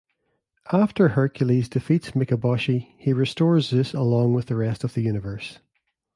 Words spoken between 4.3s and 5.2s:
with the rest of the